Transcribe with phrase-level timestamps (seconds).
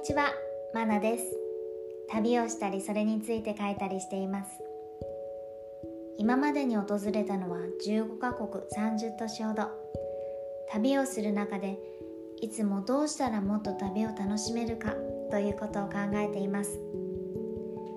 [0.00, 0.32] にちは、
[0.72, 1.24] まなです。
[2.08, 4.50] 旅をしたりそれについて書いたりしています。
[6.16, 9.64] 今までに訪れたのは15カ国30都市ほど。
[10.70, 11.78] 旅をする中で
[12.40, 14.94] いつもどうしたらもっと旅を楽しめるか
[15.30, 16.80] ということを考えています。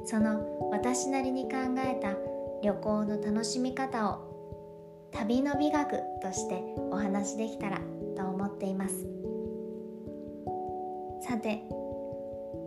[0.03, 2.17] その私なりに考えた
[2.61, 6.61] 旅行の楽しみ方を旅の美学として
[6.91, 7.79] お話できたら
[8.17, 9.07] と思っています。
[11.21, 11.63] さて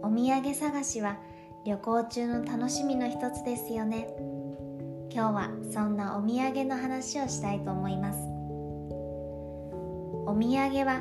[0.03, 1.19] お土産探しは
[1.65, 4.09] 旅行中の楽しみの一つですよね。
[5.11, 8.19] 今日はそんなお土産の話をしたいと思います。
[10.27, 11.01] お土産は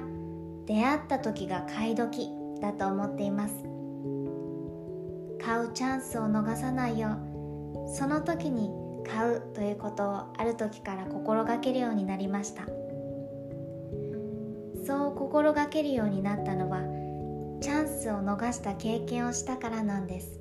[0.66, 2.30] 出会った時が買い時
[2.62, 3.54] だと思っています。
[5.44, 8.72] 買うチャンスを逃さないようその時に
[9.08, 12.64] 買うということをある時から心がけるようになりました。
[14.86, 16.80] そう心がけるようになったのは
[18.06, 20.40] スを逃した経験をしたからなんです。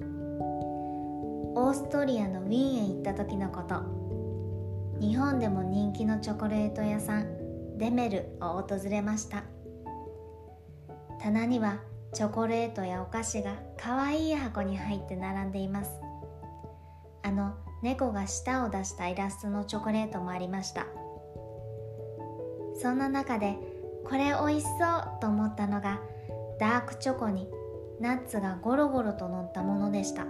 [0.00, 3.76] オーストリアのウィーンへ行った時のこと。
[5.00, 9.44] 日本でも人気のチョコレート屋さんデメルを訪れました。
[11.20, 11.78] 棚には
[12.12, 15.92] チョコレートやお菓子がかわいい箱に入って並んでいます。
[17.22, 20.86] あの猫が舌を出したイラストのチョコレートもありました。
[22.82, 23.56] そんな中で
[24.04, 26.00] これおいしそうと思ったのが
[26.58, 27.48] ダークチョコに
[28.00, 30.24] ナッツがゴロゴロと乗ったものでした。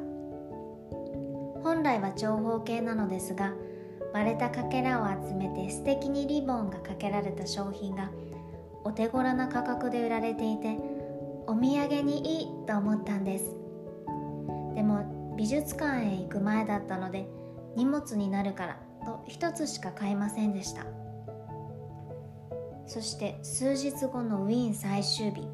[1.63, 3.53] 本来は長方形なのですが
[4.13, 8.11] 割れたかけらを集めて素敵にリボンがかけられた商品が
[8.85, 10.77] お手頃な価格で売られていて
[11.47, 13.57] お土産にいいと思ったんです。
[14.75, 17.27] でも美術館へ行く前だったので
[17.77, 20.85] 荷物になるからと一つしか買いませんでした。
[22.87, 25.49] そして数日後のウィーン最終日。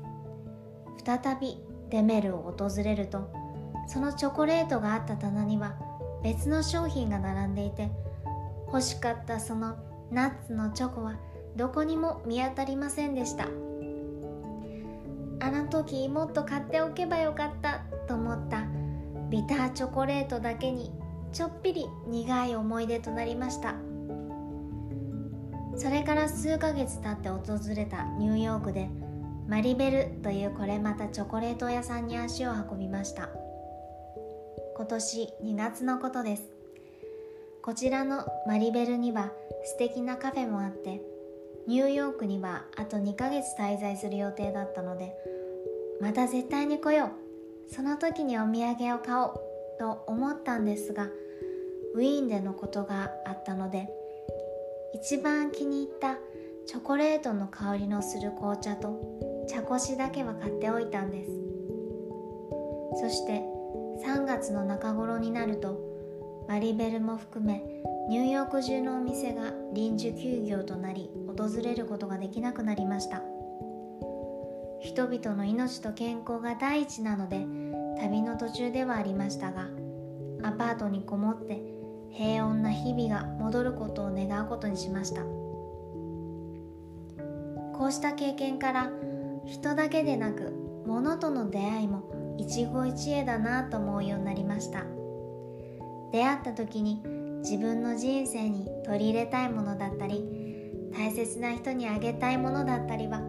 [1.05, 1.59] 再び
[1.91, 3.31] デメルを訪れると
[3.87, 5.75] そのチョコレートがあった棚には
[6.23, 7.91] 別の商品が並んでいて
[8.67, 9.77] 欲しかったその
[10.11, 11.17] ナッツのチョコは
[11.57, 13.49] どこにも見当たりませんでした。
[15.43, 18.67] あの時もっと買っておけばよかったと思った
[19.31, 20.93] ビターチョコレートだけに
[21.33, 23.75] ちょっぴり苦い思い出となりました。
[25.77, 28.91] それから数ヶ月経って訪れたニューヨークで
[29.51, 33.31] マリベルというこれまたチョコレート屋さんに足を運びました。
[34.77, 36.45] 今年2月のことです。
[37.61, 39.33] こちらのマリベルには
[39.65, 41.03] 素敵なカフェもあって
[41.67, 45.17] ニューヨークにはあと2ヶ月滞在する予定だったので
[46.01, 47.75] また絶対に来よう。
[47.75, 49.41] その時にお土産を買おう
[49.81, 51.09] と思ったんですが
[51.97, 53.89] ウィーンでのことがあったので
[54.95, 56.19] 一番気に入った
[56.69, 61.31] チョコレートの香りのする紅茶と茶こしだけは買っておいたんです。
[63.01, 63.43] そして
[64.05, 65.79] 3月の中頃になると
[66.49, 67.63] マリベルも含め
[68.09, 73.23] ニューヨーク中のお店が臨時休業となり訪れることができなくなりました。
[74.81, 77.47] 人々の命と健康が第一なので
[78.01, 79.69] 旅の途中ではありましたが
[80.43, 81.61] アパートにこもって
[82.11, 85.23] 平穏な日々が戻ることを願うことにしました。
[87.81, 88.91] こうした経験から
[89.51, 94.85] 人だけでなく物との出会いも一期一会だなと思うようになりました
[96.13, 97.03] 出会った時に
[97.43, 100.25] 自分の人生に取り入れたいものだったり
[100.93, 103.23] 大切な人にあげたいものだったりは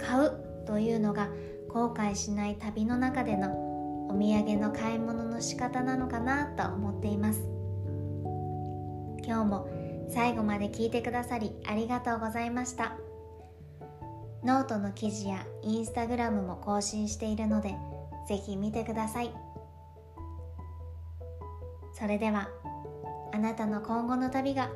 [0.00, 1.28] 買うというのが
[1.68, 3.52] 後悔しない旅の中での
[4.08, 7.42] お土産の買い物の仕方なのかなと思っています
[9.24, 9.68] 今日も
[10.08, 13.11] 最後まで聞いてくださりありがとうございました。
[14.44, 17.76] ノートの記事やインスタグラムも更新しているので
[18.28, 19.32] ぜひ見てください。
[21.92, 22.48] それでは
[23.32, 24.70] あなたの今後の旅が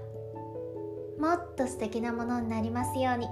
[1.18, 3.26] もっと素敵なものになりますように。